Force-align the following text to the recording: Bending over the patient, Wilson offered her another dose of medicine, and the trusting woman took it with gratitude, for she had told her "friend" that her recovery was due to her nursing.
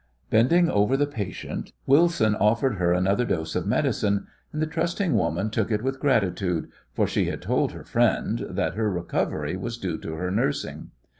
Bending 0.31 0.67
over 0.67 0.97
the 0.97 1.05
patient, 1.05 1.73
Wilson 1.85 2.33
offered 2.33 2.77
her 2.77 2.91
another 2.91 3.23
dose 3.23 3.55
of 3.55 3.67
medicine, 3.67 4.25
and 4.51 4.59
the 4.59 4.65
trusting 4.65 5.13
woman 5.13 5.51
took 5.51 5.69
it 5.71 5.83
with 5.83 5.99
gratitude, 5.99 6.69
for 6.91 7.05
she 7.05 7.25
had 7.25 7.39
told 7.43 7.73
her 7.73 7.83
"friend" 7.83 8.39
that 8.49 8.73
her 8.73 8.89
recovery 8.91 9.55
was 9.55 9.77
due 9.77 9.99
to 9.99 10.15
her 10.15 10.31
nursing. 10.31 10.89